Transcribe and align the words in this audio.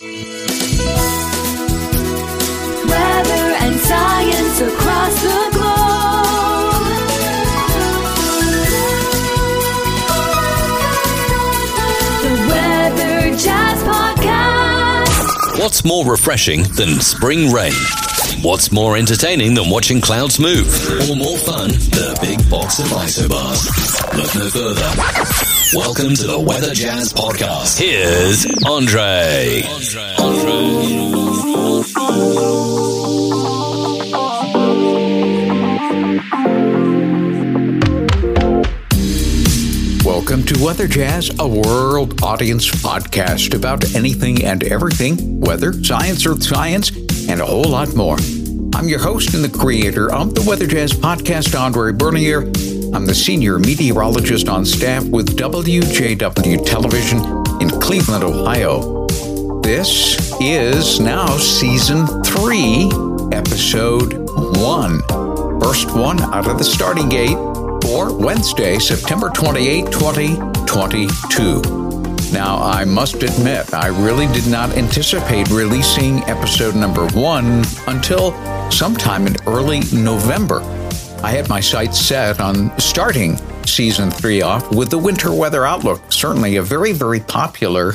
Weather 0.00 0.14
and 3.58 3.80
science 3.80 4.60
across 4.60 5.22
the 5.22 5.50
globe. 5.54 6.84
The 12.22 12.30
Weather 12.46 13.36
Jazz 13.36 13.82
Podcast. 13.82 15.58
What's 15.58 15.84
more 15.84 16.04
refreshing 16.08 16.62
than 16.62 17.00
spring 17.00 17.52
rain? 17.52 17.72
What's 18.36 18.70
more 18.70 18.96
entertaining 18.96 19.54
than 19.54 19.68
watching 19.68 20.00
clouds 20.00 20.38
move? 20.38 20.68
Or 21.10 21.16
more 21.16 21.36
fun 21.38 21.70
than 21.70 22.16
a 22.16 22.20
big 22.20 22.38
box 22.48 22.78
of 22.78 22.86
isobars? 22.86 23.66
Look 24.16 24.34
no 24.36 24.48
further. 24.48 25.76
Welcome 25.76 26.14
to 26.14 26.26
the 26.26 26.38
Weather 26.38 26.72
Jazz 26.72 27.12
Podcast. 27.12 27.78
Here's 27.80 28.46
Andre. 28.64 29.62
Andre. 29.66 31.18
Welcome 40.04 40.44
to 40.44 40.62
Weather 40.62 40.86
Jazz, 40.86 41.30
a 41.38 41.48
world 41.48 42.22
audience 42.22 42.70
podcast 42.70 43.54
about 43.54 43.94
anything 43.94 44.44
and 44.44 44.62
everything 44.64 45.40
weather, 45.40 45.72
science, 45.72 46.26
earth 46.26 46.42
science, 46.42 46.90
and 47.28 47.40
a 47.40 47.46
whole 47.46 47.64
lot 47.64 47.94
more. 47.94 48.16
I'm 48.74 48.88
your 48.88 48.98
host 48.98 49.34
and 49.34 49.44
the 49.44 49.58
creator 49.58 50.12
of 50.12 50.34
the 50.34 50.42
Weather 50.48 50.66
Jazz 50.66 50.92
podcast, 50.92 51.58
Andre 51.58 51.92
Bernier. 51.92 52.42
I'm 52.94 53.06
the 53.06 53.14
senior 53.14 53.58
meteorologist 53.58 54.48
on 54.48 54.64
staff 54.64 55.04
with 55.04 55.36
WJW 55.36 56.64
Television 56.64 57.18
in 57.60 57.68
Cleveland, 57.80 58.24
Ohio. 58.24 59.06
This 59.62 60.18
is 60.40 60.98
now 61.00 61.26
season 61.36 62.06
three, 62.22 62.90
episode 63.32 64.14
one. 64.58 65.02
First 65.60 65.94
one 65.94 66.20
out 66.20 66.48
of 66.48 66.56
the 66.56 66.64
starting 66.64 67.08
gate 67.08 67.36
for 67.84 68.16
Wednesday, 68.16 68.78
September 68.78 69.28
28, 69.28 69.92
2022. 69.92 71.87
Now, 72.32 72.62
I 72.62 72.84
must 72.84 73.22
admit, 73.22 73.72
I 73.72 73.86
really 73.86 74.26
did 74.26 74.46
not 74.46 74.76
anticipate 74.76 75.48
releasing 75.50 76.18
episode 76.24 76.76
number 76.76 77.06
one 77.08 77.64
until 77.86 78.32
sometime 78.70 79.26
in 79.26 79.36
early 79.46 79.80
November. 79.92 80.60
I 81.22 81.30
had 81.30 81.48
my 81.48 81.60
sights 81.60 81.98
set 81.98 82.40
on 82.40 82.78
starting 82.78 83.38
season 83.64 84.10
three 84.10 84.42
off 84.42 84.70
with 84.72 84.90
the 84.90 84.98
winter 84.98 85.32
weather 85.32 85.64
outlook, 85.64 86.12
certainly 86.12 86.56
a 86.56 86.62
very, 86.62 86.92
very 86.92 87.20
popular 87.20 87.94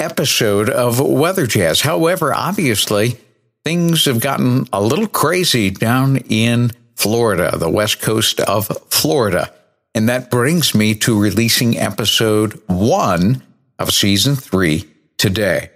episode 0.00 0.70
of 0.70 0.98
Weather 0.98 1.46
Jazz. 1.46 1.82
However, 1.82 2.32
obviously, 2.32 3.18
things 3.64 4.06
have 4.06 4.20
gotten 4.20 4.66
a 4.72 4.80
little 4.80 5.06
crazy 5.06 5.70
down 5.70 6.16
in 6.28 6.72
Florida, 6.96 7.56
the 7.56 7.70
west 7.70 8.00
coast 8.00 8.40
of 8.40 8.66
Florida. 8.88 9.52
And 9.94 10.08
that 10.08 10.30
brings 10.30 10.74
me 10.74 10.94
to 10.96 11.20
releasing 11.20 11.76
episode 11.76 12.60
one 12.66 13.42
of 13.78 13.92
season 13.92 14.36
three 14.36 14.88
today. 15.16 15.70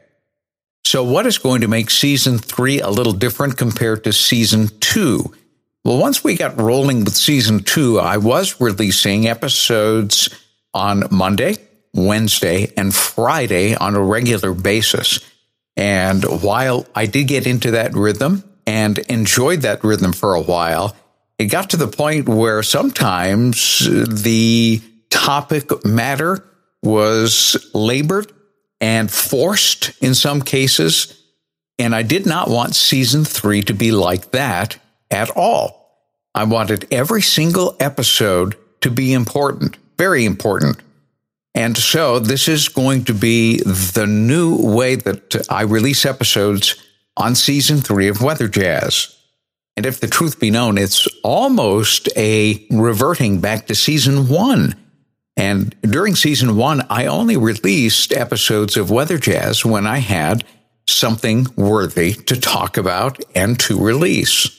So, 0.84 1.05
what 1.05 1.27
is 1.27 1.39
going 1.39 1.61
to 1.61 1.69
make 1.69 1.91
season 1.91 2.39
three 2.39 2.81
a 2.81 2.91
little 2.91 3.12
different 3.12 3.56
compared 3.56 4.05
to 4.05 4.12
season 4.12 4.69
two? 4.81 5.33
Well, 5.84 5.98
once 5.98 6.23
we 6.23 6.36
got 6.36 6.61
rolling 6.61 7.05
with 7.05 7.14
season 7.14 7.61
two, 7.61 7.98
I 7.98 8.17
was 8.17 8.61
releasing 8.61 9.27
episodes 9.27 10.28
on 10.75 11.05
Monday, 11.11 11.56
Wednesday, 11.95 12.73
and 12.77 12.95
Friday 12.95 13.75
on 13.75 13.95
a 13.95 14.03
regular 14.03 14.55
basis. 14.55 15.20
And 15.77 16.23
while 16.42 16.86
I 16.95 17.06
did 17.06 17.28
get 17.28 17.47
into 17.47 17.73
that 17.73 17.95
rhythm 17.95 18.45
and 18.67 18.98
enjoyed 18.98 19.62
that 19.62 19.83
rhythm 19.83 20.12
for 20.12 20.34
a 20.34 20.42
while, 20.42 20.97
it 21.39 21.47
got 21.47 21.70
to 21.70 21.77
the 21.77 21.89
point 21.89 22.28
where 22.28 22.62
sometimes 22.62 23.80
the 23.89 24.80
topic 25.11 25.84
matter 25.84 26.45
was 26.83 27.57
labored 27.75 28.33
and 28.81 29.11
forced 29.11 29.93
in 30.03 30.15
some 30.15 30.43
cases. 30.43 31.23
And 31.79 31.95
I 31.95 32.03
did 32.03 32.27
not 32.27 32.48
want 32.48 32.75
season 32.75 33.25
three 33.25 33.63
to 33.63 33.75
be 33.75 33.93
like 33.93 34.33
that 34.33 34.79
at 35.11 35.31
all. 35.31 35.83
I 36.35 36.45
wanted 36.45 36.89
every 36.91 37.23
single 37.23 37.77
episode 37.79 38.57
to 38.81 38.91
be 38.91 39.13
important, 39.13 39.77
very 39.98 40.25
important. 40.25 40.79
And 41.55 41.77
so 41.77 42.19
this 42.19 42.48
is 42.48 42.69
going 42.69 43.05
to 43.05 43.14
be 43.14 43.59
the 43.59 44.07
new 44.07 44.57
way 44.57 44.97
that 44.97 45.47
I 45.51 45.63
release 45.63 46.07
episodes 46.07 46.77
on 47.17 47.35
season 47.35 47.79
three 47.79 48.09
of 48.09 48.23
Weather 48.23 48.49
Jazz. 48.49 49.17
And 49.77 49.87
if 49.87 50.01
the 50.01 50.07
truth 50.07 50.41
be 50.41 50.51
known, 50.51 50.79
it's 50.79 51.07
almost 51.23 52.09
a 52.17 52.67
reverting 52.70 53.41
back 53.41 53.67
to 53.67 53.75
season 53.75 54.29
one. 54.29 54.82
And 55.37 55.75
during 55.83 56.15
season 56.15 56.57
one, 56.57 56.85
I 56.91 57.07
only 57.07 57.37
released 57.37 58.13
episodes 58.13 58.77
of 58.77 58.91
Weather 58.91 59.19
Jazz 59.19 59.65
when 59.65 59.87
I 59.87 59.98
had 59.98 60.45
something 60.87 61.47
worthy 61.57 62.13
to 62.13 62.39
talk 62.39 62.77
about 62.77 63.23
and 63.35 63.59
to 63.61 63.83
release. 63.83 64.59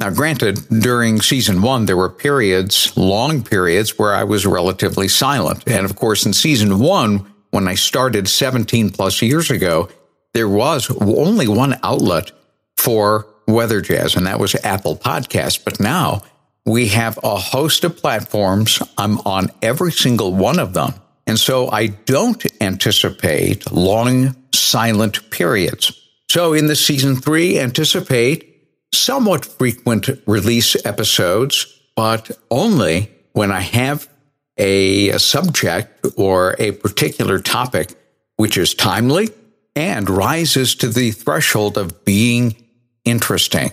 Now, 0.00 0.10
granted, 0.10 0.58
during 0.68 1.20
season 1.20 1.62
one, 1.62 1.86
there 1.86 1.96
were 1.96 2.08
periods, 2.08 2.96
long 2.96 3.42
periods, 3.44 3.98
where 3.98 4.14
I 4.14 4.24
was 4.24 4.44
relatively 4.44 5.06
silent. 5.06 5.62
And 5.68 5.84
of 5.84 5.94
course, 5.94 6.26
in 6.26 6.32
season 6.32 6.80
one, 6.80 7.32
when 7.50 7.68
I 7.68 7.74
started 7.74 8.28
17 8.28 8.90
plus 8.90 9.22
years 9.22 9.50
ago, 9.50 9.88
there 10.34 10.48
was 10.48 10.90
only 11.00 11.46
one 11.46 11.78
outlet 11.84 12.32
for 12.76 13.28
Weather 13.46 13.80
Jazz, 13.80 14.16
and 14.16 14.26
that 14.26 14.40
was 14.40 14.56
Apple 14.64 14.96
Podcast. 14.96 15.64
But 15.64 15.78
now 15.78 16.22
we 16.64 16.88
have 16.88 17.18
a 17.22 17.36
host 17.36 17.84
of 17.84 17.96
platforms. 17.96 18.82
I'm 18.96 19.18
on 19.20 19.50
every 19.62 19.92
single 19.92 20.34
one 20.34 20.58
of 20.58 20.74
them. 20.74 20.94
And 21.26 21.38
so 21.38 21.70
I 21.70 21.88
don't 21.88 22.44
anticipate 22.60 23.70
long 23.72 24.36
silent 24.54 25.30
periods. 25.30 25.98
So 26.30 26.52
in 26.52 26.66
the 26.66 26.76
season 26.76 27.16
three, 27.16 27.58
anticipate 27.58 28.48
somewhat 28.92 29.44
frequent 29.44 30.08
release 30.26 30.76
episodes, 30.84 31.66
but 31.96 32.30
only 32.50 33.10
when 33.32 33.50
I 33.50 33.60
have 33.60 34.08
a, 34.56 35.16
subject 35.18 36.06
or 36.16 36.54
a 36.58 36.72
particular 36.72 37.38
topic 37.38 37.94
which 38.36 38.56
is 38.56 38.74
timely 38.74 39.30
and 39.74 40.08
rises 40.10 40.74
to 40.76 40.88
the 40.88 41.10
threshold 41.10 41.78
of 41.78 42.04
being 42.04 42.56
interesting. 43.04 43.70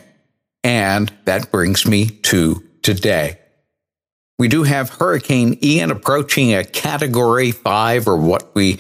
And 0.64 1.12
that 1.26 1.52
brings 1.52 1.88
me 1.88 2.08
to 2.08 2.64
today. 2.96 3.38
We 4.40 4.48
do 4.48 4.64
have 4.64 4.90
Hurricane 4.90 5.60
Ian 5.62 5.92
approaching 5.92 6.54
a 6.54 6.64
category 6.64 7.52
five 7.52 8.08
or 8.08 8.18
what 8.18 8.56
we 8.56 8.80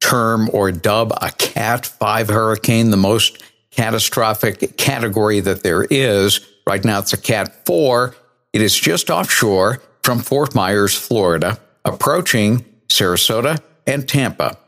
term 0.00 0.50
or 0.52 0.70
dub 0.72 1.12
a 1.22 1.30
cat 1.30 1.86
five 1.86 2.28
hurricane, 2.28 2.90
the 2.90 2.96
most 2.96 3.42
catastrophic 3.70 4.76
category 4.76 5.40
that 5.40 5.62
there 5.62 5.84
is. 5.84 6.40
Right 6.66 6.84
now 6.84 6.98
it's 6.98 7.12
a 7.12 7.16
cat 7.16 7.64
four. 7.64 8.14
It 8.52 8.60
is 8.60 8.74
just 8.74 9.10
offshore 9.10 9.80
from 10.02 10.18
Fort 10.18 10.54
Myers, 10.54 10.94
Florida, 10.94 11.58
approaching 11.84 12.64
Sarasota 12.88 13.60
and 13.86 14.08
Tampa. 14.08 14.58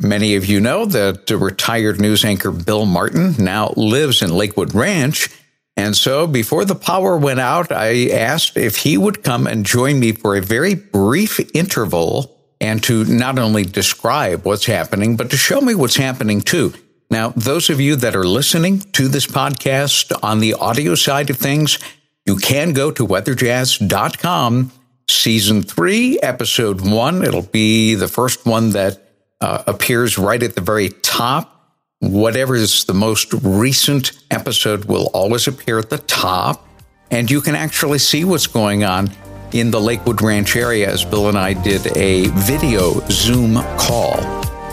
Many 0.00 0.34
of 0.34 0.46
you 0.46 0.60
know 0.60 0.84
that 0.86 1.26
the 1.28 1.38
retired 1.38 2.00
news 2.00 2.24
anchor 2.24 2.50
Bill 2.50 2.84
Martin 2.84 3.36
now 3.38 3.72
lives 3.76 4.20
in 4.20 4.34
Lakewood 4.34 4.74
Ranch. 4.74 5.28
And 5.76 5.96
so 5.96 6.26
before 6.26 6.64
the 6.64 6.74
power 6.74 7.16
went 7.16 7.40
out, 7.40 7.72
I 7.72 8.10
asked 8.10 8.56
if 8.56 8.76
he 8.76 8.98
would 8.98 9.22
come 9.22 9.46
and 9.46 9.64
join 9.64 9.98
me 9.98 10.12
for 10.12 10.36
a 10.36 10.42
very 10.42 10.74
brief 10.74 11.40
interval 11.54 12.38
and 12.60 12.82
to 12.84 13.04
not 13.04 13.38
only 13.38 13.64
describe 13.64 14.44
what's 14.44 14.66
happening, 14.66 15.16
but 15.16 15.30
to 15.30 15.36
show 15.36 15.60
me 15.60 15.74
what's 15.74 15.96
happening 15.96 16.40
too. 16.40 16.72
Now, 17.10 17.30
those 17.36 17.68
of 17.68 17.80
you 17.80 17.96
that 17.96 18.16
are 18.16 18.24
listening 18.24 18.80
to 18.92 19.08
this 19.08 19.26
podcast 19.26 20.12
on 20.22 20.38
the 20.38 20.54
audio 20.54 20.94
side 20.94 21.28
of 21.28 21.36
things, 21.36 21.78
you 22.24 22.36
can 22.36 22.72
go 22.72 22.90
to 22.90 23.06
weatherjazz.com, 23.06 24.72
season 25.10 25.62
three, 25.62 26.20
episode 26.20 26.80
one. 26.80 27.22
It'll 27.22 27.42
be 27.42 27.96
the 27.96 28.08
first 28.08 28.46
one 28.46 28.70
that 28.70 29.02
uh, 29.40 29.64
appears 29.66 30.16
right 30.16 30.42
at 30.42 30.54
the 30.54 30.60
very 30.60 30.88
top. 30.88 31.61
Whatever 32.02 32.56
is 32.56 32.82
the 32.82 32.94
most 32.94 33.32
recent 33.32 34.10
episode 34.28 34.86
will 34.86 35.06
always 35.14 35.46
appear 35.46 35.78
at 35.78 35.88
the 35.88 35.98
top. 35.98 36.66
And 37.12 37.30
you 37.30 37.40
can 37.40 37.54
actually 37.54 38.00
see 38.00 38.24
what's 38.24 38.48
going 38.48 38.82
on 38.82 39.12
in 39.52 39.70
the 39.70 39.80
Lakewood 39.80 40.20
Ranch 40.20 40.56
area 40.56 40.90
as 40.90 41.04
Bill 41.04 41.28
and 41.28 41.38
I 41.38 41.52
did 41.52 41.96
a 41.96 42.26
video 42.30 42.98
Zoom 43.08 43.54
call. 43.78 44.20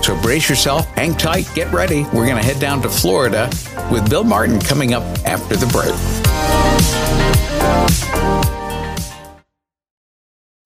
So 0.02 0.20
brace 0.24 0.50
yourself, 0.50 0.88
hang 0.88 1.14
tight, 1.14 1.48
get 1.54 1.72
ready. 1.72 2.02
We're 2.06 2.26
going 2.26 2.38
to 2.38 2.44
head 2.44 2.60
down 2.60 2.82
to 2.82 2.90
Florida 2.90 3.48
with 3.92 4.10
Bill 4.10 4.24
Martin 4.24 4.60
coming 4.60 4.96
up 4.96 5.04
after 5.24 5.56
the 5.56 5.68
break. 5.68 5.94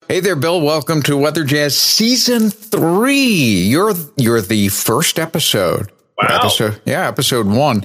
Hey 0.08 0.20
there, 0.20 0.36
Bill. 0.36 0.62
Welcome 0.62 1.02
to 1.02 1.18
Weather 1.18 1.44
Jazz 1.44 1.76
Season 1.76 2.48
3. 2.48 3.16
You're 3.18 3.92
you're 4.16 4.40
the 4.40 4.68
first 4.68 5.18
episode 5.18 5.90
Wow. 6.16 6.38
Episode, 6.38 6.80
yeah, 6.84 7.08
episode 7.08 7.46
one. 7.46 7.82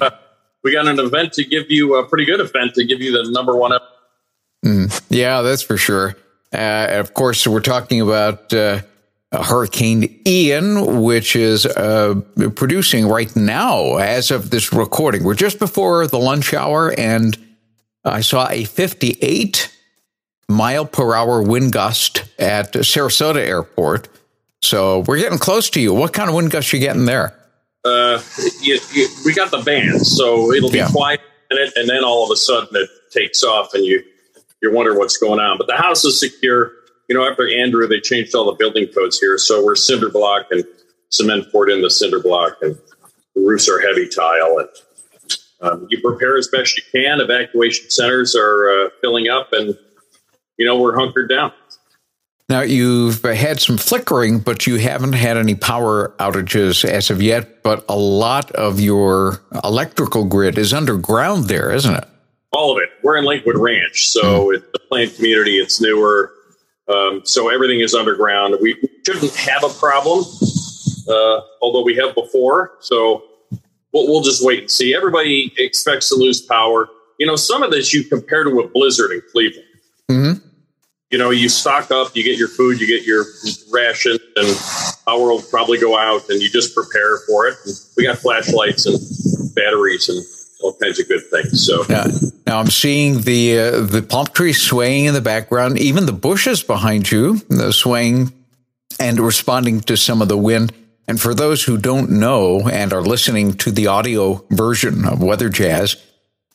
we 0.63 0.71
got 0.71 0.87
an 0.87 0.99
event 0.99 1.33
to 1.33 1.43
give 1.45 1.69
you 1.71 1.95
a 1.95 2.05
pretty 2.07 2.25
good 2.25 2.39
event 2.39 2.75
to 2.75 2.85
give 2.85 3.01
you 3.01 3.11
the 3.11 3.29
number 3.31 3.55
one. 3.55 3.73
ep- 3.73 3.81
Yeah, 5.09 5.41
that's 5.41 5.61
for 5.61 5.77
sure. 5.77 6.15
Uh, 6.53 6.87
of 6.91 7.13
course, 7.13 7.45
we're 7.47 7.59
talking 7.61 8.01
about 8.01 8.53
uh, 8.53 8.81
Hurricane 9.31 10.19
Ian, 10.27 11.01
which 11.01 11.35
is 11.35 11.65
uh, 11.65 12.21
producing 12.55 13.07
right 13.07 13.33
now 13.35 13.97
as 13.97 14.31
of 14.31 14.49
this 14.49 14.73
recording. 14.73 15.23
We're 15.23 15.35
just 15.35 15.59
before 15.59 16.05
the 16.07 16.19
lunch 16.19 16.53
hour, 16.53 16.93
and 16.97 17.37
I 18.03 18.21
saw 18.21 18.47
a 18.49 18.63
58 18.63 19.75
mile 20.49 20.85
per 20.85 21.13
hour 21.15 21.41
wind 21.41 21.71
gust 21.71 22.23
at 22.39 22.73
Sarasota 22.73 23.37
Airport. 23.37 24.07
So 24.61 24.99
we're 25.07 25.19
getting 25.19 25.37
close 25.39 25.69
to 25.71 25.79
you. 25.79 25.93
What 25.93 26.13
kind 26.13 26.29
of 26.29 26.35
wind 26.35 26.51
gust 26.51 26.73
you 26.73 26.79
getting 26.79 27.05
there? 27.05 27.35
Uh, 27.85 28.21
you, 28.61 28.79
you, 28.93 29.07
we 29.25 29.33
got 29.33 29.51
the 29.51 29.61
band, 29.61 30.05
so 30.05 30.51
it'll 30.51 30.69
be 30.71 30.77
Yeah. 30.79 30.89
quiet 30.89 31.21
and 31.51 31.89
then 31.89 32.03
all 32.03 32.23
of 32.23 32.31
a 32.31 32.35
sudden 32.35 32.69
it 32.73 32.89
takes 33.11 33.43
off, 33.43 33.73
and 33.73 33.83
you 33.85 34.03
you 34.61 34.71
wonder 34.73 34.97
what's 34.97 35.17
going 35.17 35.39
on. 35.39 35.57
But 35.57 35.67
the 35.67 35.75
house 35.75 36.03
is 36.05 36.19
secure. 36.19 36.73
You 37.07 37.15
know, 37.17 37.27
after 37.27 37.47
Andrew, 37.49 37.87
they 37.87 37.99
changed 37.99 38.35
all 38.35 38.45
the 38.45 38.53
building 38.53 38.87
codes 38.93 39.17
here, 39.19 39.37
so 39.37 39.63
we're 39.65 39.75
cinder 39.75 40.09
block 40.09 40.47
and 40.51 40.63
cement 41.09 41.51
poured 41.51 41.71
in 41.71 41.81
the 41.81 41.89
cinder 41.89 42.19
block, 42.19 42.57
and 42.61 42.75
the 43.35 43.41
roofs 43.41 43.67
are 43.67 43.79
heavy 43.79 44.07
tile, 44.07 44.59
and 44.59 44.69
um, 45.61 45.87
you 45.89 45.99
prepare 46.01 46.37
as 46.37 46.47
best 46.49 46.77
you 46.77 46.83
can. 46.91 47.19
Evacuation 47.19 47.89
centers 47.89 48.35
are 48.35 48.69
uh, 48.69 48.89
filling 49.01 49.27
up, 49.29 49.49
and 49.53 49.75
you 50.57 50.65
know 50.67 50.79
we're 50.79 50.95
hunkered 50.95 51.29
down. 51.29 51.51
Now, 52.49 52.61
you've 52.61 53.21
had 53.21 53.59
some 53.59 53.77
flickering, 53.77 54.39
but 54.39 54.65
you 54.65 54.77
haven't 54.77 55.13
had 55.13 55.37
any 55.37 55.53
power 55.53 56.13
outages 56.19 56.83
as 56.83 57.11
of 57.11 57.21
yet. 57.21 57.61
But 57.61 57.85
a 57.87 57.95
lot 57.95 58.51
of 58.53 58.79
your 58.79 59.41
electrical 59.63 60.25
grid 60.25 60.57
is 60.57 60.73
underground 60.73 61.45
there, 61.45 61.71
isn't 61.71 61.93
it? 61.95 62.05
all 62.51 62.75
of 62.75 62.81
it. 62.81 62.89
We're 63.03 63.15
in 63.17 63.25
Lakewood 63.25 63.57
Ranch, 63.57 64.07
so 64.07 64.51
it's 64.51 64.65
a 64.73 64.79
planned 64.79 65.15
community. 65.15 65.59
It's 65.59 65.79
newer, 65.79 66.31
um, 66.87 67.21
so 67.23 67.47
everything 67.49 67.79
is 67.81 67.93
underground. 67.93 68.55
We 68.59 68.75
shouldn't 69.05 69.33
have 69.35 69.63
a 69.63 69.69
problem, 69.69 70.25
uh, 71.07 71.41
although 71.61 71.83
we 71.83 71.95
have 71.97 72.15
before. 72.15 72.71
So 72.79 73.23
we'll, 73.93 74.07
we'll 74.07 74.21
just 74.23 74.43
wait 74.43 74.61
and 74.61 74.71
see. 74.71 74.95
Everybody 74.95 75.53
expects 75.57 76.09
to 76.09 76.15
lose 76.15 76.41
power. 76.41 76.89
You 77.19 77.27
know, 77.27 77.35
some 77.35 77.61
of 77.61 77.69
this 77.69 77.93
you 77.93 78.03
compare 78.03 78.43
to 78.43 78.59
a 78.61 78.67
blizzard 78.67 79.11
in 79.11 79.21
Cleveland. 79.31 79.67
Mhm. 80.09 80.41
You 81.11 81.17
know, 81.17 81.31
you 81.31 81.49
stock 81.49 81.89
up, 81.89 82.15
you 82.15 82.23
get 82.23 82.37
your 82.37 82.47
food, 82.47 82.79
you 82.79 82.85
get 82.85 83.03
your 83.03 83.25
ration, 83.71 84.17
and 84.35 84.57
power 85.07 85.29
will 85.29 85.41
probably 85.41 85.79
go 85.79 85.97
out, 85.97 86.29
and 86.29 86.39
you 86.39 86.49
just 86.49 86.75
prepare 86.75 87.17
for 87.27 87.47
it. 87.47 87.57
And 87.65 87.75
we 87.97 88.03
got 88.03 88.19
flashlights 88.19 88.85
and 88.85 89.55
batteries 89.55 90.07
and 90.07 90.23
all 90.61 90.75
kinds 90.79 90.99
of 90.99 91.07
good 91.07 91.23
things. 91.31 91.65
So. 91.65 91.83
Now, 91.89 92.05
now 92.45 92.59
I'm 92.59 92.69
seeing 92.69 93.21
the 93.21 93.59
uh, 93.59 93.81
the 93.81 94.03
palm 94.03 94.27
trees 94.27 94.61
swaying 94.61 95.05
in 95.05 95.15
the 95.15 95.21
background, 95.21 95.79
even 95.79 96.05
the 96.05 96.13
bushes 96.13 96.61
behind 96.61 97.09
you, 97.09 97.37
the 97.49 97.73
swaying 97.73 98.31
and 98.99 99.19
responding 99.19 99.81
to 99.81 99.97
some 99.97 100.21
of 100.21 100.27
the 100.27 100.37
wind. 100.37 100.73
And 101.07 101.19
for 101.19 101.33
those 101.33 101.63
who 101.63 101.77
don't 101.77 102.11
know 102.11 102.67
and 102.69 102.93
are 102.93 103.01
listening 103.01 103.53
to 103.55 103.71
the 103.71 103.87
audio 103.87 104.45
version 104.51 105.05
of 105.05 105.23
Weather 105.23 105.49
Jazz, 105.49 105.95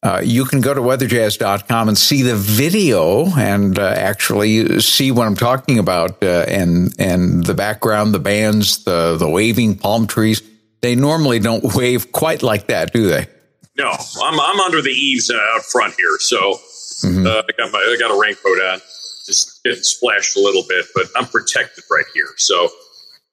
uh, 0.05 0.21
you 0.23 0.45
can 0.45 0.61
go 0.61 0.75
to 0.75 0.83
weatherjazz.com 0.83 1.89
and 1.89 1.97
see 1.97 2.21
the 2.21 2.37
video 2.37 3.27
and 3.39 3.79
uh, 3.79 3.95
actually 3.97 4.81
see 4.81 5.11
what 5.11 5.27
I'm 5.27 5.35
talking 5.35 5.79
about 5.79 6.23
uh, 6.23 6.45
and 6.47 6.95
and 6.99 7.45
the 7.45 7.55
background, 7.55 8.13
the 8.13 8.19
bands, 8.19 8.85
the 8.85 9.17
the 9.17 9.29
waving 9.29 9.79
palm 9.79 10.07
trees. 10.07 10.43
They 10.83 10.95
normally 10.95 11.39
don't 11.39 11.65
wave 11.75 12.13
quite 12.13 12.43
like 12.43 12.67
that, 12.67 12.93
do 12.93 13.09
they? 13.09 13.27
No, 13.79 13.91
I'm 14.23 14.39
I'm 14.39 14.61
under 14.61 14.83
the 14.83 14.91
eaves 14.91 15.31
uh, 15.31 15.39
out 15.55 15.63
front 15.65 15.95
here, 15.95 16.19
so 16.19 16.53
uh, 17.05 17.43
I 17.43 17.53
got 17.57 17.73
my 17.73 17.79
I 17.79 17.97
got 17.99 18.15
a 18.15 18.21
raincoat 18.21 18.59
on, 18.59 18.81
just 19.25 19.65
getting 19.65 19.83
splashed 19.83 20.37
a 20.37 20.41
little 20.41 20.65
bit, 20.69 20.85
but 20.95 21.07
I'm 21.17 21.27
protected 21.27 21.83
right 21.91 22.05
here. 22.13 22.29
So 22.37 22.69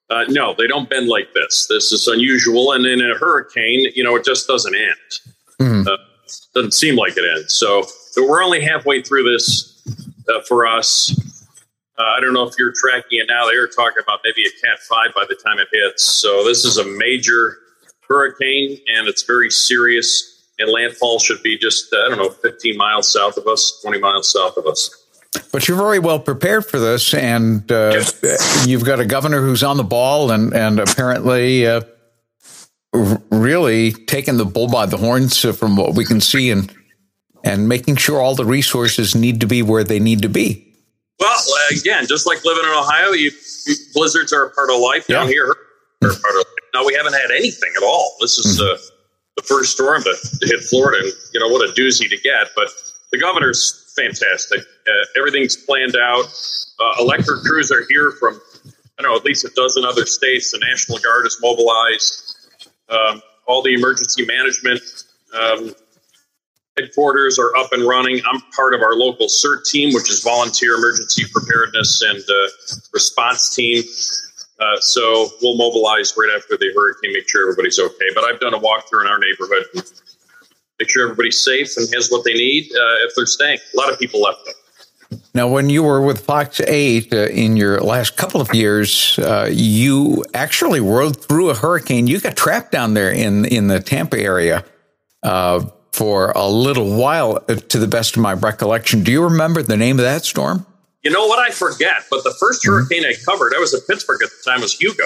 uh, 0.09 0.23
no, 0.29 0.55
they 0.57 0.67
don't 0.67 0.89
bend 0.89 1.09
like 1.09 1.33
this. 1.33 1.67
This 1.67 1.91
is 1.91 2.07
unusual, 2.07 2.71
and 2.71 2.85
in 2.85 3.01
a 3.01 3.13
hurricane, 3.13 3.91
you 3.93 4.05
know, 4.05 4.15
it 4.15 4.23
just 4.23 4.47
doesn't 4.47 4.73
end. 4.73 5.19
Uh, 5.87 5.97
doesn't 6.53 6.73
seem 6.73 6.95
like 6.95 7.17
it 7.17 7.25
ends. 7.37 7.53
So, 7.53 7.85
we're 8.17 8.43
only 8.43 8.61
halfway 8.61 9.01
through 9.01 9.31
this 9.31 9.81
uh, 10.29 10.41
for 10.47 10.67
us. 10.67 11.17
Uh, 11.97 12.03
I 12.17 12.19
don't 12.19 12.33
know 12.33 12.47
if 12.47 12.55
you're 12.57 12.73
tracking 12.75 13.19
it 13.19 13.27
now. 13.27 13.47
They 13.47 13.55
are 13.57 13.67
talking 13.67 14.01
about 14.01 14.19
maybe 14.23 14.47
a 14.47 14.65
Cat 14.65 14.79
Five 14.79 15.13
by 15.13 15.25
the 15.27 15.35
time 15.35 15.59
it 15.59 15.67
hits. 15.71 16.03
So 16.03 16.43
this 16.43 16.65
is 16.65 16.77
a 16.77 16.85
major 16.85 17.57
hurricane, 18.07 18.79
and 18.87 19.07
it's 19.07 19.23
very 19.23 19.51
serious. 19.51 20.49
And 20.57 20.69
landfall 20.69 21.19
should 21.19 21.43
be 21.43 21.57
just 21.57 21.93
uh, 21.93 21.97
I 21.97 22.09
don't 22.09 22.17
know, 22.17 22.29
15 22.29 22.77
miles 22.77 23.11
south 23.11 23.37
of 23.37 23.47
us, 23.47 23.79
20 23.83 23.99
miles 23.99 24.31
south 24.31 24.57
of 24.57 24.65
us. 24.65 24.89
But 25.51 25.67
you're 25.67 25.77
very 25.77 25.99
well 25.99 26.19
prepared 26.19 26.65
for 26.65 26.79
this, 26.79 27.13
and 27.13 27.71
uh, 27.71 28.03
you've 28.65 28.83
got 28.83 28.99
a 28.99 29.05
governor 29.05 29.41
who's 29.41 29.63
on 29.63 29.77
the 29.77 29.83
ball, 29.83 30.31
and 30.31 30.53
and 30.53 30.79
apparently 30.79 31.67
uh, 31.67 31.81
really 33.51 33.91
taking 33.91 34.37
the 34.37 34.45
bull 34.45 34.69
by 34.69 34.85
the 34.85 34.97
horns 34.97 35.43
from 35.57 35.75
what 35.75 35.95
we 35.95 36.05
can 36.05 36.21
see, 36.21 36.49
and 36.51 36.73
and 37.43 37.67
making 37.67 37.97
sure 37.97 38.21
all 38.21 38.35
the 38.35 38.45
resources 38.45 39.15
need 39.15 39.41
to 39.41 39.47
be 39.47 39.61
where 39.61 39.83
they 39.83 39.99
need 39.99 40.21
to 40.21 40.29
be. 40.29 40.73
Well, 41.19 41.37
uh, 41.37 41.75
again, 41.79 42.07
just 42.07 42.25
like 42.25 42.43
living 42.45 42.63
in 42.63 42.69
Ohio, 42.69 43.11
you, 43.11 43.31
blizzards 43.93 44.31
are 44.33 44.45
a 44.45 44.49
part 44.51 44.69
of 44.69 44.79
life. 44.79 45.07
Down 45.07 45.27
here, 45.27 45.45
are 45.47 45.55
part 46.01 46.13
of 46.13 46.35
life. 46.35 46.45
Now 46.73 46.85
we 46.85 46.93
haven't 46.93 47.13
had 47.13 47.31
anything 47.31 47.71
at 47.75 47.83
all. 47.83 48.15
This 48.21 48.37
is 48.37 48.61
uh, 48.61 48.77
the 49.35 49.43
first 49.43 49.73
storm 49.73 50.01
to, 50.03 50.15
to 50.39 50.47
hit 50.47 50.61
Florida, 50.61 51.03
and 51.03 51.13
you 51.33 51.39
know 51.39 51.49
what 51.49 51.67
a 51.67 51.73
doozy 51.73 52.09
to 52.09 52.17
get. 52.17 52.47
But 52.55 52.69
the 53.11 53.19
governor's 53.19 53.93
fantastic. 53.95 54.61
Uh, 54.61 55.19
everything's 55.19 55.57
planned 55.57 55.95
out. 55.95 56.25
Uh, 56.79 57.03
electric 57.03 57.43
crews 57.43 57.71
are 57.71 57.85
here 57.89 58.11
from 58.11 58.39
I 58.65 59.03
don't 59.03 59.11
know 59.11 59.17
at 59.17 59.25
least 59.25 59.43
a 59.45 59.51
dozen 59.55 59.83
other 59.83 60.05
states. 60.05 60.51
The 60.51 60.59
National 60.59 60.97
Guard 60.99 61.25
is 61.25 61.37
mobilized. 61.41 62.37
Um, 62.89 63.21
all 63.51 63.61
the 63.61 63.73
emergency 63.73 64.25
management 64.25 64.81
um, 65.37 65.75
headquarters 66.77 67.37
are 67.37 67.53
up 67.57 67.73
and 67.73 67.85
running. 67.85 68.21
I'm 68.25 68.41
part 68.55 68.73
of 68.73 68.81
our 68.81 68.95
local 68.95 69.27
CERT 69.27 69.65
team, 69.65 69.93
which 69.93 70.09
is 70.09 70.23
Volunteer 70.23 70.75
Emergency 70.75 71.23
Preparedness 71.31 72.01
and 72.01 72.19
uh, 72.19 72.77
Response 72.93 73.53
Team. 73.53 73.83
Uh, 74.59 74.79
so 74.79 75.27
we'll 75.41 75.57
mobilize 75.57 76.13
right 76.17 76.31
after 76.35 76.55
the 76.55 76.71
hurricane, 76.73 77.11
make 77.13 77.27
sure 77.27 77.43
everybody's 77.43 77.79
okay. 77.79 78.09
But 78.15 78.23
I've 78.23 78.39
done 78.39 78.53
a 78.53 78.59
walkthrough 78.59 79.01
in 79.01 79.07
our 79.07 79.19
neighborhood, 79.19 79.65
make 80.79 80.89
sure 80.89 81.03
everybody's 81.03 81.43
safe 81.43 81.75
and 81.75 81.87
has 81.93 82.09
what 82.09 82.23
they 82.23 82.33
need 82.33 82.71
uh, 82.71 83.05
if 83.05 83.11
they're 83.15 83.25
staying. 83.25 83.59
A 83.73 83.77
lot 83.77 83.91
of 83.91 83.99
people 83.99 84.21
left 84.21 84.45
them. 84.45 84.53
Now, 85.33 85.47
when 85.47 85.69
you 85.69 85.83
were 85.83 86.01
with 86.01 86.25
Fox 86.25 86.59
8 86.59 87.13
uh, 87.13 87.17
in 87.27 87.55
your 87.55 87.79
last 87.79 88.17
couple 88.17 88.41
of 88.41 88.53
years, 88.53 89.17
uh, 89.19 89.49
you 89.51 90.23
actually 90.33 90.81
rode 90.81 91.21
through 91.21 91.49
a 91.49 91.53
hurricane. 91.53 92.07
You 92.07 92.19
got 92.19 92.35
trapped 92.35 92.71
down 92.71 92.93
there 92.93 93.11
in, 93.11 93.45
in 93.45 93.67
the 93.67 93.79
Tampa 93.79 94.19
area 94.19 94.65
uh, 95.23 95.65
for 95.93 96.31
a 96.31 96.47
little 96.47 96.97
while, 96.97 97.43
uh, 97.47 97.55
to 97.55 97.77
the 97.77 97.87
best 97.87 98.15
of 98.15 98.21
my 98.21 98.33
recollection. 98.33 99.03
Do 99.03 99.11
you 99.11 99.23
remember 99.23 99.61
the 99.61 99.77
name 99.77 99.99
of 99.99 100.03
that 100.03 100.25
storm? 100.25 100.65
You 101.03 101.11
know 101.11 101.25
what? 101.25 101.39
I 101.39 101.51
forget, 101.51 102.03
but 102.09 102.23
the 102.23 102.35
first 102.39 102.65
hurricane 102.65 103.05
I 103.05 103.13
covered, 103.25 103.53
I 103.55 103.59
was 103.59 103.73
in 103.73 103.81
Pittsburgh 103.81 104.21
at 104.23 104.29
the 104.29 104.49
time, 104.49 104.61
was 104.61 104.77
Hugo. 104.77 105.03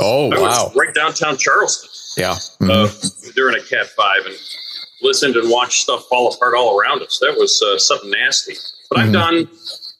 Oh, 0.00 0.32
I 0.32 0.40
wow. 0.40 0.72
right 0.74 0.94
downtown 0.94 1.36
Charleston. 1.36 1.90
Yeah. 2.16 2.36
uh, 2.62 2.88
during 3.34 3.56
a 3.60 3.62
Cat 3.62 3.88
Five 3.88 4.24
and 4.24 4.36
listened 5.02 5.36
and 5.36 5.50
watched 5.50 5.82
stuff 5.82 6.06
fall 6.08 6.32
apart 6.32 6.54
all 6.54 6.78
around 6.78 7.02
us. 7.02 7.18
That 7.20 7.36
was 7.36 7.60
uh, 7.62 7.78
something 7.78 8.10
nasty. 8.10 8.54
But 8.94 9.06
I've 9.06 9.12
done, 9.12 9.48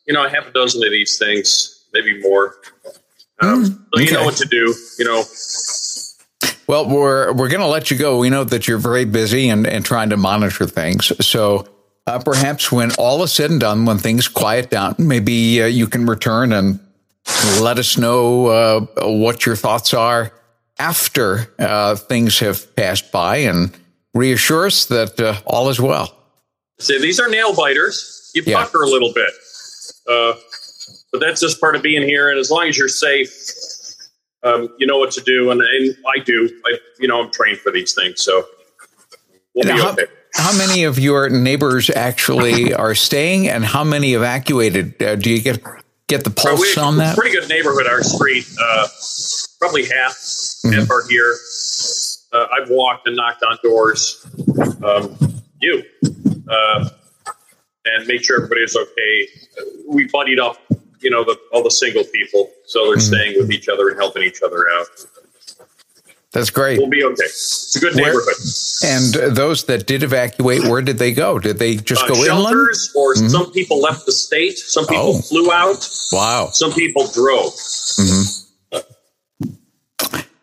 you 0.06 0.14
know, 0.14 0.24
a 0.24 0.30
half 0.30 0.46
a 0.46 0.52
dozen 0.52 0.84
of 0.84 0.90
these 0.90 1.18
things, 1.18 1.84
maybe 1.92 2.20
more. 2.22 2.54
Um, 3.40 3.86
so 3.92 4.00
you 4.00 4.12
know 4.12 4.24
what 4.24 4.36
to 4.36 4.46
do. 4.46 4.72
You 4.98 5.04
know, 5.04 5.24
Well, 6.68 6.88
we're 6.88 7.32
we're 7.32 7.48
going 7.48 7.60
to 7.60 7.66
let 7.66 7.90
you 7.90 7.98
go. 7.98 8.18
We 8.18 8.30
know 8.30 8.44
that 8.44 8.68
you're 8.68 8.78
very 8.78 9.04
busy 9.04 9.48
and, 9.48 9.66
and 9.66 9.84
trying 9.84 10.10
to 10.10 10.16
monitor 10.16 10.66
things. 10.66 11.12
So 11.26 11.66
uh, 12.06 12.20
perhaps 12.20 12.70
when 12.70 12.92
all 12.92 13.22
is 13.24 13.32
said 13.32 13.50
and 13.50 13.60
done, 13.60 13.84
when 13.84 13.98
things 13.98 14.28
quiet 14.28 14.70
down, 14.70 14.94
maybe 14.98 15.62
uh, 15.62 15.66
you 15.66 15.88
can 15.88 16.06
return 16.06 16.52
and 16.52 16.78
let 17.60 17.78
us 17.78 17.98
know 17.98 18.46
uh, 18.46 18.80
what 19.02 19.44
your 19.44 19.56
thoughts 19.56 19.92
are 19.92 20.32
after 20.78 21.52
uh, 21.58 21.96
things 21.96 22.38
have 22.40 22.74
passed 22.76 23.10
by, 23.12 23.38
and 23.38 23.76
reassure 24.12 24.66
us 24.66 24.86
that 24.86 25.18
uh, 25.20 25.40
all 25.46 25.68
is 25.68 25.80
well. 25.80 26.16
say 26.78 27.00
these 27.00 27.20
are 27.20 27.28
nail 27.28 27.54
biters. 27.54 28.23
You 28.34 28.42
Yeah. 28.44 28.64
pucker 28.64 28.82
a 28.82 28.86
little 28.88 29.12
bit, 29.12 29.30
uh, 30.10 30.34
but 31.12 31.20
that's 31.20 31.40
just 31.40 31.60
part 31.60 31.76
of 31.76 31.82
being 31.82 32.02
here. 32.02 32.30
And 32.30 32.38
as 32.38 32.50
long 32.50 32.68
as 32.68 32.76
you're 32.76 32.88
safe, 32.88 33.30
um, 34.42 34.68
you 34.78 34.86
know 34.86 34.98
what 34.98 35.10
to 35.12 35.20
do. 35.22 35.50
And, 35.50 35.62
and 35.62 35.96
I 36.06 36.18
do. 36.22 36.50
I, 36.66 36.78
you 36.98 37.08
know, 37.08 37.22
I'm 37.22 37.30
trained 37.30 37.58
for 37.58 37.70
these 37.72 37.94
things, 37.94 38.20
so 38.22 38.44
we'll 39.54 39.68
And 39.68 39.76
be 39.76 39.82
how, 39.82 39.92
okay. 39.92 40.06
how 40.34 40.56
many 40.58 40.84
of 40.84 40.98
your 40.98 41.28
neighbors 41.30 41.88
actually 41.90 42.74
are 42.84 42.94
staying, 42.94 43.48
and 43.48 43.64
how 43.64 43.84
many 43.84 44.14
evacuated? 44.14 45.00
Uh, 45.02 45.14
do 45.16 45.30
you 45.30 45.40
get 45.40 45.62
get 46.08 46.24
the 46.24 46.30
pulse 46.30 46.76
we, 46.76 46.82
on 46.82 46.98
that? 46.98 47.16
Pretty 47.16 47.34
good 47.34 47.48
neighborhood, 47.48 47.86
our 47.86 48.02
street. 48.02 48.46
Uh, 48.60 48.86
probably 49.60 49.84
half, 49.86 50.16
Mm-hmm. 50.64 50.78
half 50.80 50.90
are 50.90 51.06
here. 51.08 51.36
uh, 52.32 52.46
I've 52.52 52.70
walked 52.70 53.06
and 53.06 53.14
knocked 53.16 53.42
on 53.42 53.58
doors. 53.62 54.24
Um, 54.82 55.16
you. 55.60 55.82
And 57.86 58.06
make 58.06 58.24
sure 58.24 58.36
everybody's 58.36 58.76
okay. 58.76 59.28
We 59.86 60.08
buddied 60.08 60.38
up, 60.38 60.56
you 61.00 61.10
know, 61.10 61.22
the, 61.24 61.38
all 61.52 61.62
the 61.62 61.70
single 61.70 62.04
people, 62.04 62.50
so 62.64 62.86
they're 62.86 62.96
mm-hmm. 62.96 63.00
staying 63.00 63.38
with 63.38 63.50
each 63.50 63.68
other 63.68 63.88
and 63.88 63.98
helping 63.98 64.22
each 64.22 64.40
other 64.42 64.66
out. 64.70 64.86
That's 66.32 66.50
great. 66.50 66.78
We'll 66.78 66.88
be 66.88 67.04
okay. 67.04 67.24
It's 67.24 67.76
a 67.76 67.80
good 67.80 67.94
Where- 67.94 68.06
neighborhood. 68.06 68.34
And 68.82 69.36
those 69.36 69.64
that 69.64 69.86
did 69.86 70.02
evacuate, 70.02 70.64
where 70.64 70.82
did 70.82 70.98
they 70.98 71.12
go? 71.12 71.38
Did 71.38 71.58
they 71.58 71.76
just 71.76 72.02
Uh, 72.02 72.08
go 72.08 72.14
inland? 72.14 72.26
shelters, 72.26 72.92
or 72.96 73.14
mm-hmm. 73.14 73.28
some 73.28 73.52
people 73.52 73.80
left 73.80 74.04
the 74.04 74.12
state. 74.12 74.58
Some 74.58 74.86
people 74.86 75.16
Oh. 75.16 75.20
flew 75.20 75.52
out. 75.52 75.88
Wow. 76.10 76.50
Some 76.52 76.72
people 76.72 77.06
drove. 77.06 77.52
Mm-hmm. 77.54 78.43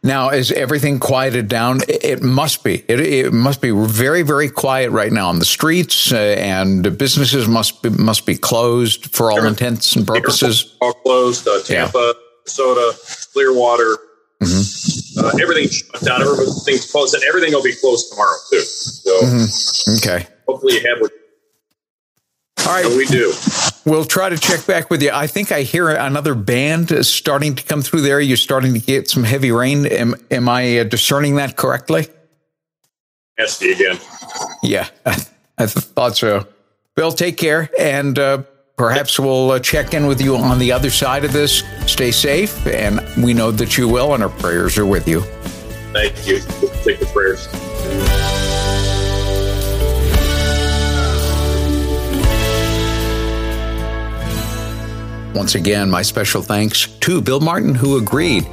Now, 0.03 0.29
is 0.29 0.51
everything 0.51 1.00
quieted 1.00 1.48
down? 1.48 1.81
It- 1.88 2.24
must 2.24 2.63
be. 2.63 2.84
It, 2.88 3.00
it 3.00 3.34
must 3.34 3.62
be 3.62 3.70
very, 3.72 4.24
very 4.24 4.50
quiet 4.50 4.89
right 4.89 5.12
now 5.12 5.29
on 5.29 5.38
the 5.38 5.46
streets, 5.46 6.12
uh, 6.12 6.15
and 6.17 6.98
businesses 6.98 7.48
must 7.48 7.84
be, 7.84 7.89
must 7.89 8.25
be 8.25 8.36
closed 8.36 9.13
for 9.15 9.31
all 9.31 9.46
intents 9.46 9.96
and 9.96 10.05
purposes. 10.08 10.75
all 10.81 10.93
closed. 10.93 11.48
Uh, 11.48 11.62
Tampa, 11.62 12.15
Minnesota, 12.46 12.98
Clearwater, 13.34 13.98
Mm-hmm. 14.41 15.20
uh, 15.24 15.39
everything's 15.39 15.75
shut 15.75 16.01
down. 16.01 16.20
Everything's 16.24 16.91
closed, 16.91 17.13
and 17.13 17.22
everything 17.25 17.53
will 17.53 17.62
be 17.62 17.75
closed 17.75 18.10
tomorrow 18.10 18.36
too. 18.50 18.60
So 18.62 19.12
Mm-hmm. 19.22 19.98
Okay. 19.98 20.27
hopefully 20.48 20.74
you 20.74 20.79
have 20.89 21.00
what 21.00 21.12
All 22.65 22.74
right. 22.74 22.88
we 22.98 23.05
do. 23.05 23.31
We'll 23.84 24.06
try 24.06 24.30
to 24.30 24.38
check 24.38 24.68
back 24.68 24.92
with 24.92 25.02
you. 25.02 25.10
I 25.12 25.26
think 25.26 25.52
I 25.52 25.64
hear 25.64 25.90
another 25.90 26.36
band 26.36 27.06
starting 27.06 27.56
to 27.56 27.64
come 27.64 27.82
through 27.82 28.02
there. 28.02 28.20
You're 28.20 28.38
starting 28.38 28.74
to 28.74 28.80
get 28.80 29.10
some 29.10 29.24
heavy 29.24 29.52
rain. 29.52 29.88
Am, 29.88 30.16
am 30.30 30.48
I 30.48 30.80
uh, 30.80 30.84
discerning 30.84 31.36
that 31.36 31.58
correctly? 31.58 32.08
Nasty 33.40 33.72
again. 33.72 33.98
Yeah, 34.62 34.88
I 35.06 35.66
thought 35.66 36.16
so. 36.16 36.48
Bill, 36.96 37.12
take 37.12 37.38
care, 37.38 37.70
and 37.80 38.20
uh, 38.20 38.44
perhaps 38.78 39.18
we'll 39.18 39.52
uh, 39.52 39.60
check 39.60 39.96
in 39.96 40.06
with 40.06 40.22
you 40.22 40.36
on 40.36 40.60
the 40.60 40.72
other 40.72 40.92
side 40.92 41.26
of 41.26 41.34
this. 41.34 41.64
Stay 41.88 42.12
safe, 42.12 42.68
and 42.68 43.02
we 43.24 43.34
know 43.34 43.50
that 43.50 43.78
you 43.78 43.88
will, 43.88 44.14
and 44.14 44.22
our 44.22 44.30
prayers 44.30 44.78
are 44.78 44.86
with 44.86 45.08
you. 45.08 45.22
Thank 45.92 46.28
you. 46.28 46.40
Take 46.84 47.00
the 47.00 47.10
prayers. 47.12 48.40
Once 55.34 55.56
again, 55.56 55.90
my 55.90 56.02
special 56.02 56.42
thanks 56.42 56.88
to 57.00 57.22
Bill 57.22 57.40
Martin, 57.40 57.74
who 57.74 57.98
agreed 57.98 58.46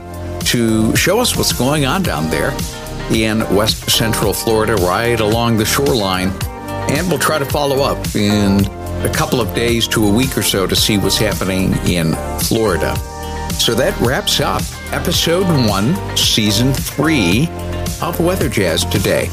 to 0.44 0.94
show 0.94 1.18
us 1.18 1.36
what's 1.36 1.52
going 1.52 1.84
on 1.84 2.02
down 2.02 2.30
there 2.30 2.56
in 3.10 3.40
West 3.54 3.90
Central 3.90 4.32
Florida, 4.32 4.76
right 4.76 5.18
along 5.18 5.56
the 5.56 5.64
shoreline. 5.64 6.28
And 6.90 7.08
we'll 7.08 7.18
try 7.18 7.38
to 7.38 7.44
follow 7.44 7.82
up 7.82 7.98
in 8.14 8.64
a 9.04 9.12
couple 9.12 9.40
of 9.40 9.52
days 9.54 9.88
to 9.88 10.06
a 10.06 10.12
week 10.12 10.38
or 10.38 10.42
so 10.42 10.66
to 10.66 10.76
see 10.76 10.98
what's 10.98 11.18
happening 11.18 11.72
in 11.86 12.14
Florida. 12.40 12.96
So 13.54 13.74
that 13.74 13.98
wraps 14.00 14.40
up 14.40 14.62
episode 14.92 15.46
one, 15.68 16.16
season 16.16 16.72
three 16.72 17.48
of 18.00 18.20
Weather 18.20 18.48
Jazz 18.48 18.84
today. 18.84 19.28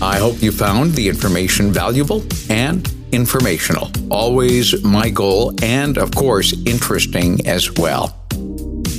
I 0.00 0.18
hope 0.18 0.40
you 0.40 0.52
found 0.52 0.92
the 0.92 1.08
information 1.08 1.72
valuable 1.72 2.22
and 2.48 2.88
informational. 3.16 3.90
Always 4.10 4.84
my 4.84 5.08
goal, 5.08 5.52
and 5.62 5.96
of 5.98 6.10
course, 6.14 6.54
interesting 6.66 7.44
as 7.46 7.72
well. 7.72 8.14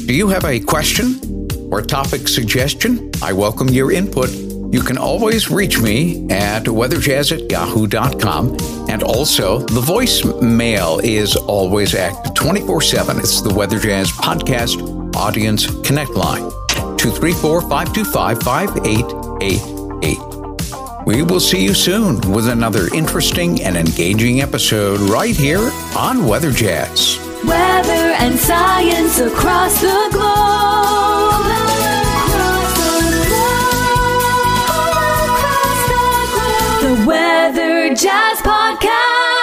Do 0.08 0.14
you 0.14 0.28
have 0.30 0.44
a 0.44 0.60
question 0.60 1.06
or 1.72 1.82
topic 1.82 2.28
suggestion? 2.28 3.12
I 3.22 3.32
welcome 3.32 3.70
your 3.70 3.92
input. 3.92 4.30
You 4.74 4.82
can 4.82 4.98
always 4.98 5.50
reach 5.50 5.80
me 5.80 6.30
at 6.30 6.64
weatherjazz 6.64 7.32
at 7.32 7.50
yahoo.com. 7.50 8.58
And 8.90 9.04
also, 9.04 9.60
the 9.60 9.82
voicemail 9.82 11.02
is 11.04 11.36
always 11.36 11.96
active 11.96 12.34
24 12.34 12.82
7. 12.82 13.20
It's 13.20 13.42
the 13.42 13.54
Weather 13.54 13.80
Jazz 13.80 14.12
Podcast 14.12 15.16
Audience 15.16 15.68
Connect 15.88 16.12
Line 16.12 16.50
234 16.98 17.62
525 17.62 18.44
5888. 18.44 20.37
We 21.08 21.24
will 21.24 21.40
see 21.40 21.64
you 21.64 21.74
soon 21.74 22.20
with 22.34 22.50
another 22.50 22.94
interesting 22.94 23.62
and 23.62 23.78
engaging 23.78 24.42
episode 24.42 25.00
right 25.10 25.34
here 25.34 25.72
on 25.96 26.26
Weather 26.26 26.52
Jazz. 26.52 27.18
Weather 27.46 28.12
and 28.20 28.38
science 28.38 29.18
across 29.18 29.80
the 29.80 30.10
globe. 30.12 31.46
The 36.82 37.06
Weather 37.08 37.96
Jazz 37.96 38.40
Podcast. 38.40 39.37